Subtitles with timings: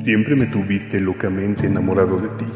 [0.00, 2.46] Siempre me tuviste locamente enamorado de ti.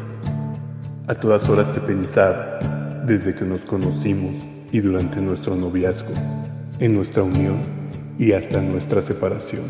[1.05, 2.57] A todas horas te pensaba,
[3.05, 4.35] desde que nos conocimos
[4.71, 6.11] y durante nuestro noviazgo,
[6.79, 7.59] en nuestra unión
[8.17, 9.65] y hasta nuestra separación.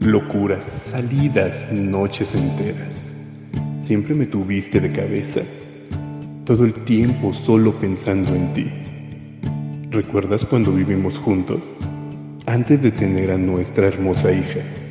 [0.00, 3.14] Locuras, salidas, noches enteras.
[3.82, 5.42] Siempre me tuviste de cabeza,
[6.44, 8.68] todo el tiempo solo pensando en ti.
[9.90, 11.72] ¿Recuerdas cuando vivimos juntos?
[12.46, 14.87] Antes de tener a nuestra hermosa hija.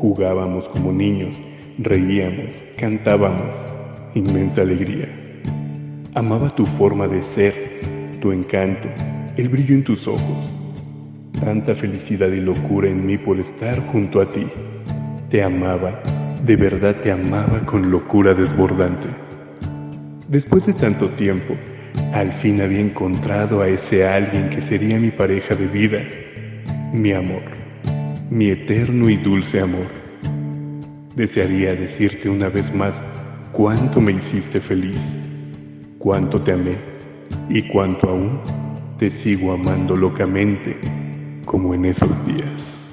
[0.00, 1.38] Jugábamos como niños,
[1.78, 3.54] reíamos, cantábamos,
[4.14, 5.10] inmensa alegría.
[6.14, 7.82] Amaba tu forma de ser,
[8.18, 8.88] tu encanto,
[9.36, 10.54] el brillo en tus ojos.
[11.38, 14.46] Tanta felicidad y locura en mí por estar junto a ti.
[15.28, 16.00] Te amaba,
[16.46, 19.08] de verdad te amaba con locura desbordante.
[20.28, 21.54] Después de tanto tiempo,
[22.14, 25.98] al fin había encontrado a ese alguien que sería mi pareja de vida,
[26.94, 27.59] mi amor,
[28.30, 29.88] mi eterno y dulce amor.
[31.16, 32.94] Desearía decirte una vez más
[33.52, 35.00] cuánto me hiciste feliz,
[35.98, 36.78] cuánto te amé
[37.48, 38.40] y cuánto aún
[38.98, 40.78] te sigo amando locamente
[41.44, 42.88] como en esos días.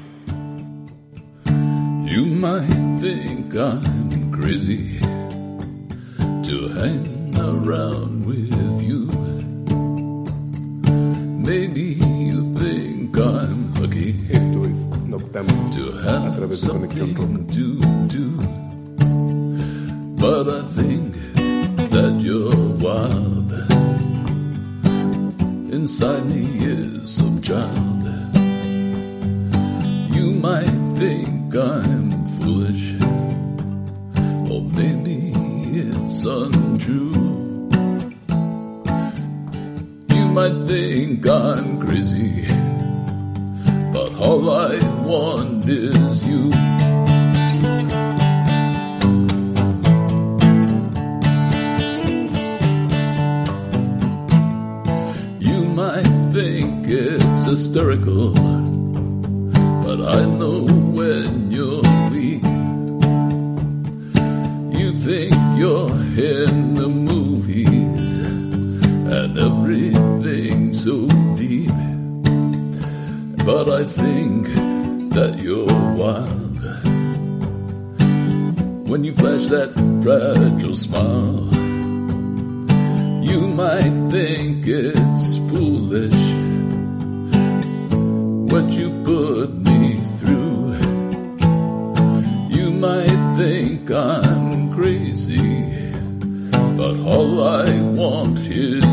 [16.37, 17.27] To a have de Conexión Rock.
[17.27, 18.27] something to do.
[20.17, 21.13] But I think
[21.89, 23.51] that you're wild.
[25.71, 28.03] Inside me is some child.
[30.15, 32.95] You might think I'm foolish,
[34.51, 35.33] or maybe
[35.73, 37.13] it's untrue.
[40.09, 42.45] You might think I'm crazy,
[73.47, 74.45] But I think
[75.15, 76.59] that you're wild
[78.89, 79.71] when you flash that
[80.03, 81.47] fragile smile.
[83.23, 86.23] You might think it's foolish
[88.51, 90.75] what you put me through.
[92.49, 95.63] You might think I'm crazy,
[96.51, 98.86] but all I want is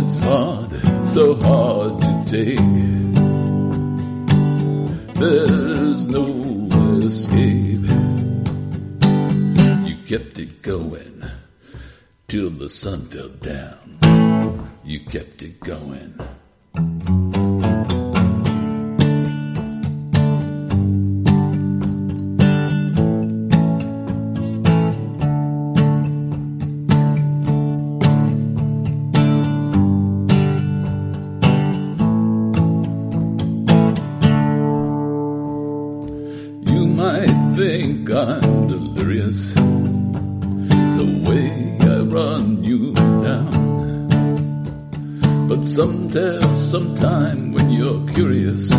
[0.00, 0.70] it's hard,
[1.08, 2.58] so hard to take.
[5.14, 6.26] There's no
[7.04, 7.86] escape.
[9.88, 11.22] You kept it going
[12.28, 14.68] till the sun fell down.
[14.84, 16.14] You kept it going.
[39.28, 39.54] Delirious
[40.96, 44.08] the way I run you down.
[45.48, 48.72] But someday, sometime when you're curious,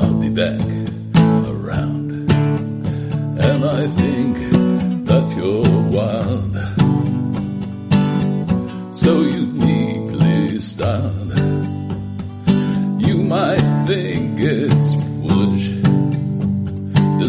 [0.00, 0.79] I'll be back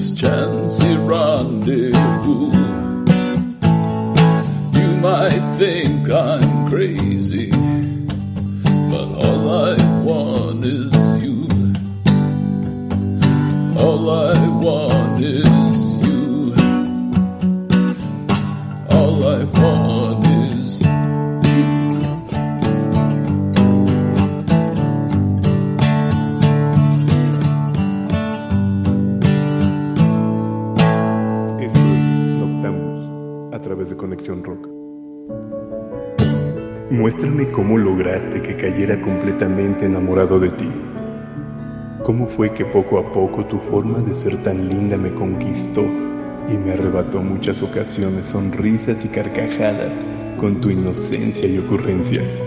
[0.01, 2.90] this chancy rendezvous.
[36.89, 40.69] Muéstrame cómo lograste que cayera completamente enamorado de ti.
[42.03, 45.85] ¿Cómo fue que poco a poco tu forma de ser tan linda me conquistó
[46.49, 49.95] y me arrebató muchas ocasiones sonrisas y carcajadas
[50.39, 52.41] con tu inocencia y ocurrencias.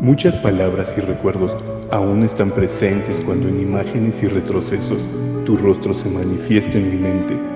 [0.00, 1.56] Muchas palabras y recuerdos
[1.90, 5.06] aún están presentes cuando en imágenes y retrocesos
[5.44, 7.51] tu rostro se manifiesta en mi mente.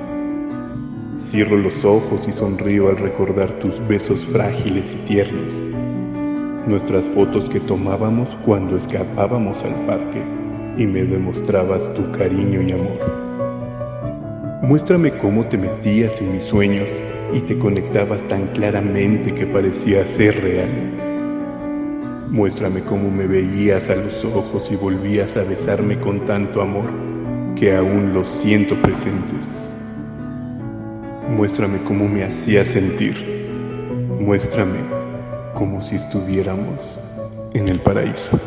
[1.37, 5.53] Cierro los ojos y sonrío al recordar tus besos frágiles y tiernos,
[6.67, 10.23] nuestras fotos que tomábamos cuando escapábamos al parque
[10.79, 14.63] y me demostrabas tu cariño y amor.
[14.63, 16.91] Muéstrame cómo te metías en mis sueños
[17.35, 20.71] y te conectabas tan claramente que parecía ser real.
[22.31, 26.87] Muéstrame cómo me veías a los ojos y volvías a besarme con tanto amor
[27.57, 29.66] que aún los siento presentes.
[31.29, 33.15] Muéstrame cómo me hacías sentir.
[34.21, 34.79] Muéstrame
[35.55, 36.99] como si estuviéramos
[37.55, 38.39] en el paraíso.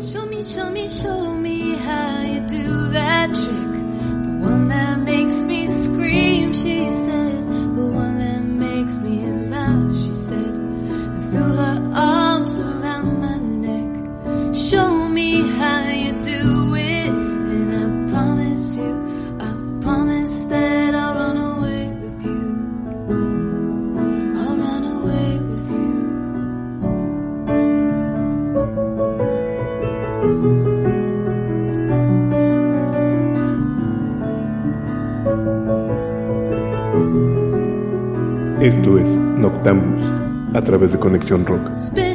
[0.00, 3.72] Show me, show me, show me how you do that trick.
[4.22, 7.19] The one that makes me scream, she said.
[41.10, 42.09] Conexión Rock.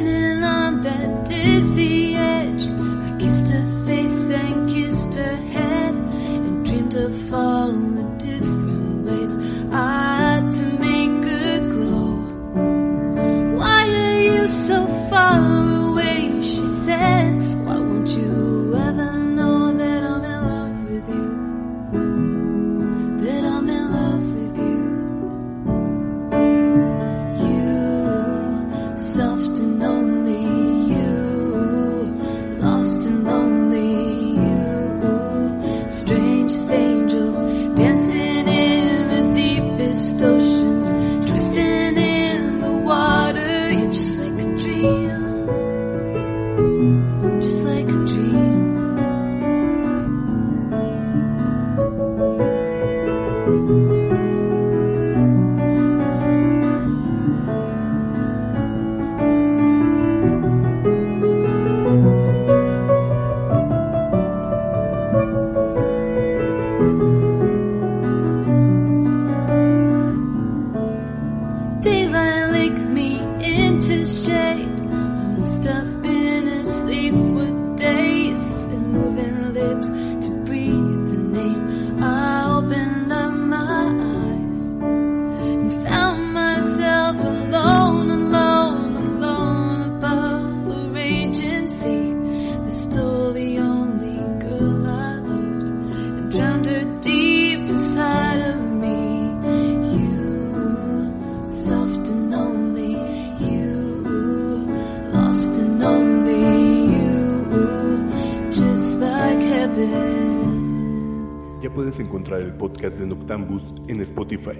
[111.62, 114.58] Ya puedes encontrar el podcast de Noctambus en Spotify.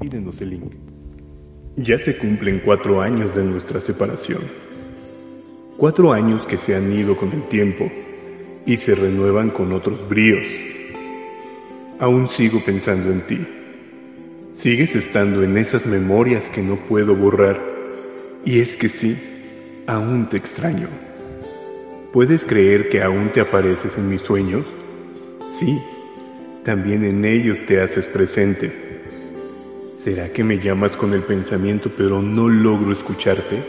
[0.00, 0.74] Pídenos el link.
[1.76, 4.42] Ya se cumplen cuatro años de nuestra separación.
[5.76, 7.90] Cuatro años que se han ido con el tiempo
[8.66, 10.46] y se renuevan con otros bríos.
[11.98, 13.46] Aún sigo pensando en ti.
[14.54, 17.60] Sigues estando en esas memorias que no puedo borrar.
[18.44, 19.16] Y es que sí,
[19.86, 20.88] aún te extraño.
[22.16, 24.64] ¿Puedes creer que aún te apareces en mis sueños?
[25.52, 25.78] Sí,
[26.64, 28.72] también en ellos te haces presente.
[29.96, 33.62] ¿Será que me llamas con el pensamiento pero no logro escucharte?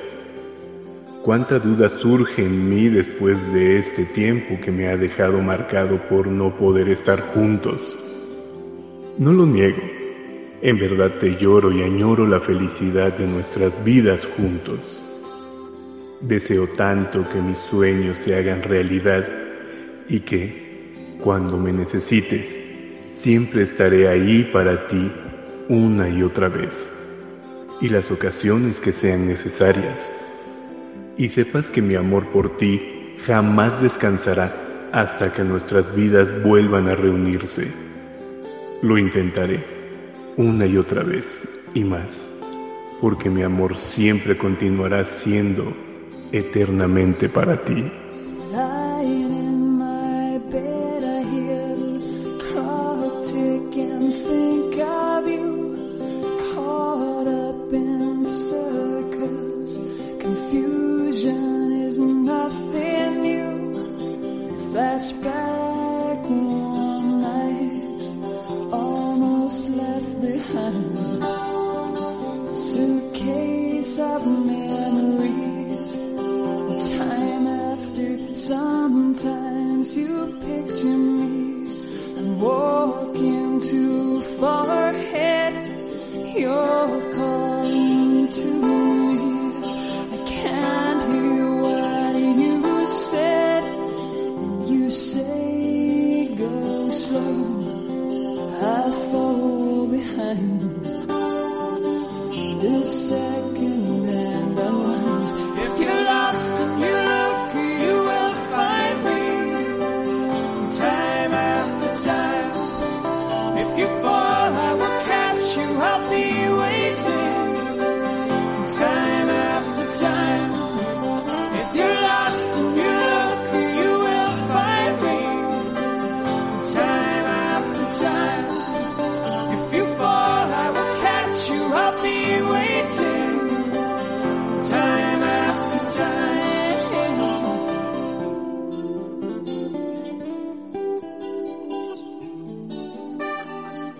[1.25, 6.27] ¿Cuánta duda surge en mí después de este tiempo que me ha dejado marcado por
[6.27, 7.93] no poder estar juntos?
[9.17, 9.83] No lo niego,
[10.61, 15.03] en verdad te lloro y añoro la felicidad de nuestras vidas juntos.
[16.21, 19.23] Deseo tanto que mis sueños se hagan realidad
[20.09, 22.57] y que, cuando me necesites,
[23.13, 25.11] siempre estaré ahí para ti
[25.69, 26.89] una y otra vez,
[27.81, 29.99] y las ocasiones que sean necesarias.
[31.17, 32.81] Y sepas que mi amor por ti
[33.27, 34.51] jamás descansará
[34.93, 37.67] hasta que nuestras vidas vuelvan a reunirse.
[38.81, 39.63] Lo intentaré
[40.35, 41.43] una y otra vez
[41.75, 42.27] y más,
[43.01, 45.85] porque mi amor siempre continuará siendo
[46.31, 47.91] eternamente para ti.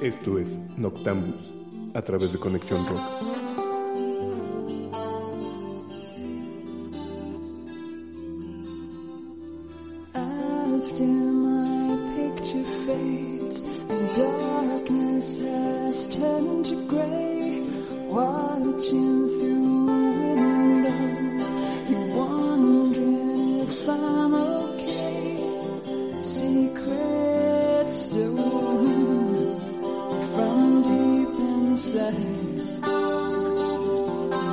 [0.01, 1.51] Esto es Noctambus,
[1.95, 3.66] a través de Conexión Rock.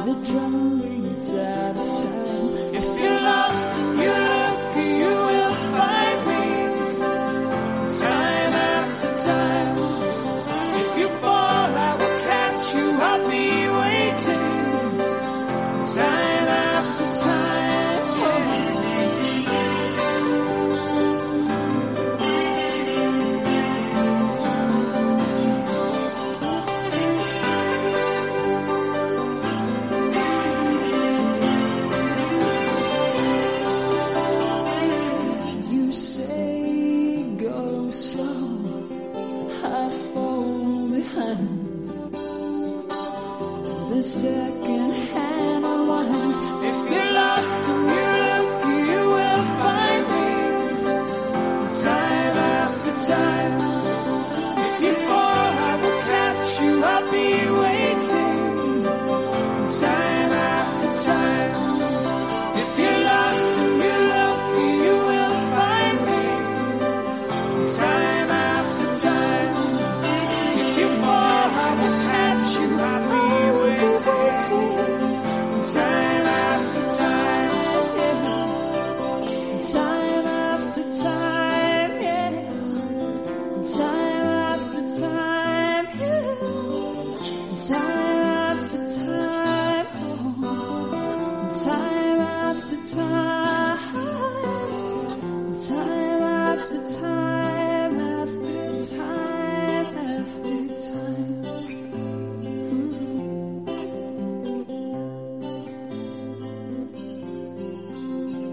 [0.04, 1.83] The drum beats out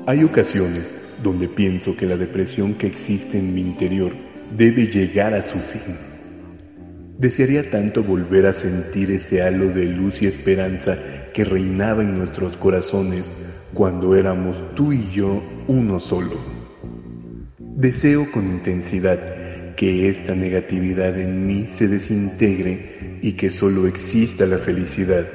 [0.08, 0.92] Hay ocasiones
[1.22, 4.12] donde pienso que la depresión que existe en mi interior
[4.58, 5.96] debe llegar a su fin.
[7.20, 10.98] Desearía tanto volver a sentir ese halo de luz y esperanza
[11.36, 13.32] que reinaba en nuestros corazones
[13.76, 16.36] cuando éramos tú y yo uno solo.
[17.60, 24.58] Deseo con intensidad que esta negatividad en mí se desintegre y que solo exista la
[24.58, 25.28] felicidad.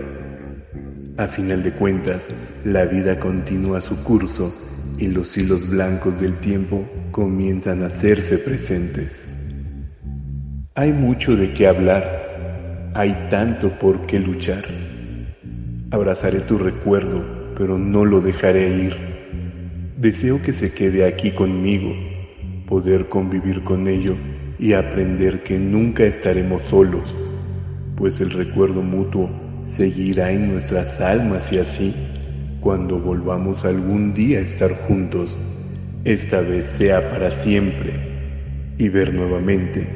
[1.18, 2.28] A final de cuentas,
[2.62, 4.54] la vida continúa su curso
[4.98, 9.26] y los hilos blancos del tiempo comienzan a hacerse presentes.
[10.74, 14.66] Hay mucho de qué hablar, hay tanto por qué luchar.
[15.90, 17.24] Abrazaré tu recuerdo,
[17.56, 18.96] pero no lo dejaré ir.
[19.96, 21.94] Deseo que se quede aquí conmigo,
[22.68, 24.16] poder convivir con ello
[24.58, 27.16] y aprender que nunca estaremos solos,
[27.96, 31.94] pues el recuerdo mutuo seguirá en nuestras almas y así,
[32.60, 35.36] cuando volvamos algún día a estar juntos,
[36.04, 37.92] esta vez sea para siempre
[38.78, 39.86] y ver nuevamente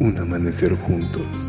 [0.00, 1.45] un amanecer juntos.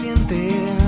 [0.00, 0.79] Suficiente.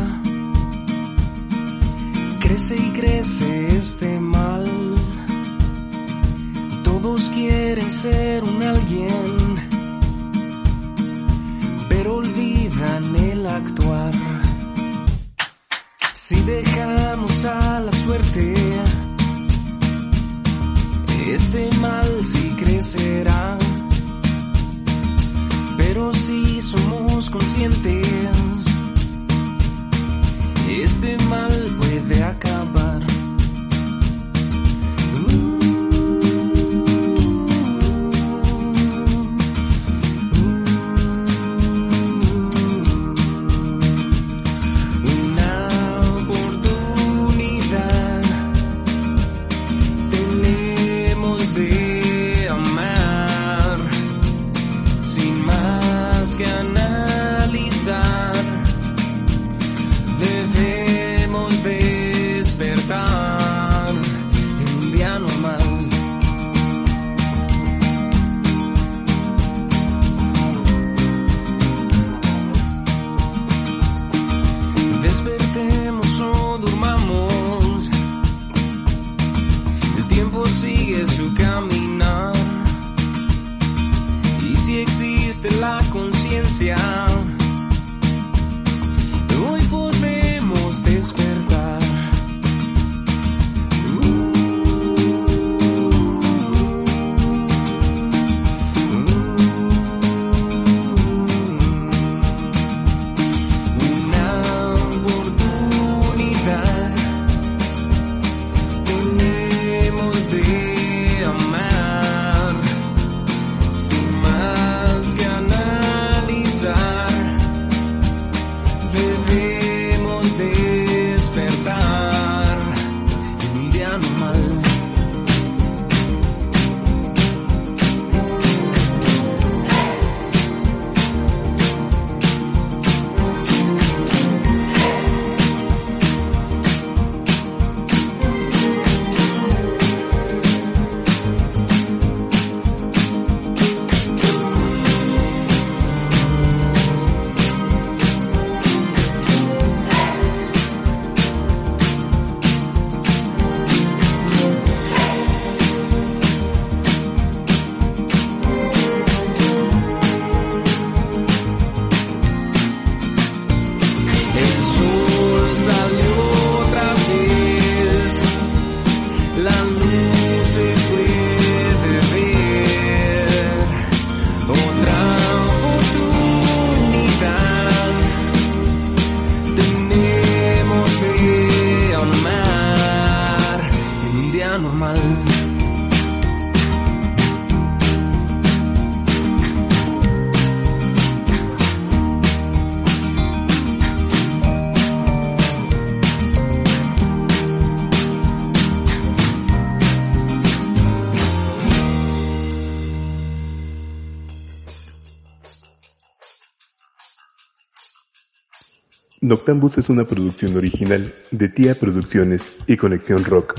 [209.23, 213.55] Noctambus es una producción original de Tía Producciones y Conexión Rock.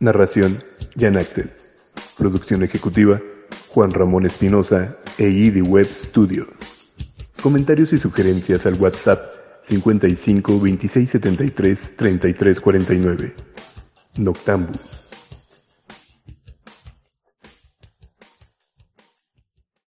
[0.00, 0.62] Narración,
[1.00, 1.48] Jan Axel.
[2.18, 3.18] Producción ejecutiva,
[3.68, 6.46] Juan Ramón Espinosa e ID Web Studio.
[7.42, 9.18] Comentarios y sugerencias al WhatsApp
[9.64, 13.34] 55 26 73 33 49.
[14.18, 15.01] Noctambus.